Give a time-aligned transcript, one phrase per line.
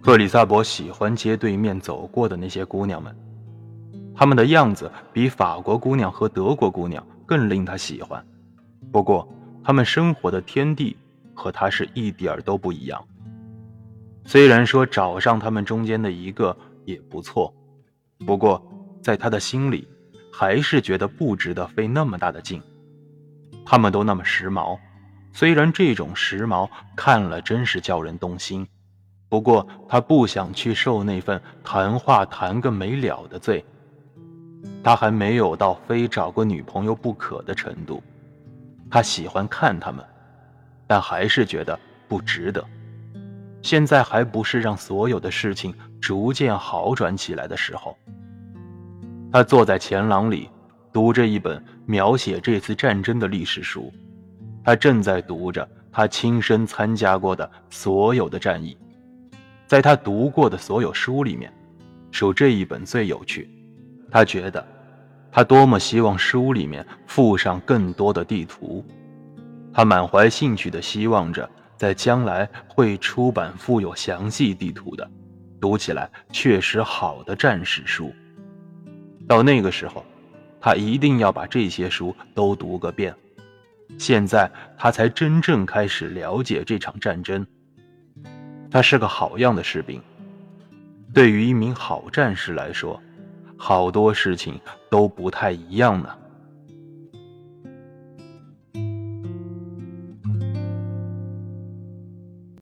[0.00, 3.14] 克里萨博喜欢街对面走过的那些姑娘们，
[4.14, 8.24] 她们的样子比法国姑娘和德国姑娘更令他喜欢。
[8.90, 9.28] 不过，
[9.62, 10.96] 她们生活的天地
[11.34, 13.04] 和他是一点都不一样。
[14.24, 17.52] 虽然说找上他们中间的一个也不错，
[18.24, 18.62] 不过
[19.02, 19.86] 在他的心里，
[20.32, 22.62] 还是觉得不值得费那么大的劲。
[23.66, 24.78] 他们都那么时髦，
[25.32, 28.66] 虽然这种时髦看了真是叫人动心，
[29.28, 33.64] 不过他不想去受那份谈话谈个没了的罪。
[34.82, 38.02] 他还没有到非找个女朋友不可的程度，
[38.90, 40.04] 他喜欢看他们，
[40.86, 42.64] 但还是觉得不值得。
[43.60, 47.96] 现在还不是让所有的事情逐渐好转起来的时候。
[49.30, 50.48] 他坐在前廊里，
[50.92, 53.92] 读着一本描写这次战争的历史书。
[54.64, 58.78] 他正在读着他亲身参加过的所有的战役。
[59.68, 61.52] 在他读过的所有书里面，
[62.10, 63.48] 属这一本最有趣。
[64.10, 64.66] 他觉得，
[65.30, 68.84] 他多么希望书里面附上更多的地图。
[69.72, 71.48] 他满怀兴趣地希望着。
[71.76, 75.08] 在将来会出版附有详细地图的，
[75.60, 78.12] 读起来确实好的战史书。
[79.28, 80.04] 到那个时候，
[80.60, 83.14] 他一定要把这些书都读个遍。
[83.96, 87.46] 现在他才真正开始了解这场战争。
[88.70, 90.00] 他是个好样的士兵。
[91.14, 93.00] 对于一名好战士来说，
[93.56, 94.60] 好多事情
[94.90, 96.08] 都不太一样呢。